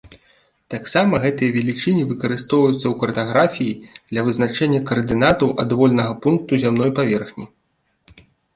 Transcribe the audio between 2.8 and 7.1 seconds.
ў картаграфіі для вызначэння каардынатаў адвольнага пункту зямной